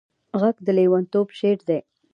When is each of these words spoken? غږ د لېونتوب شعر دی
غږ 0.39 0.57
د 0.65 0.67
لېونتوب 0.77 1.27
شعر 1.39 1.59
دی 1.69 1.79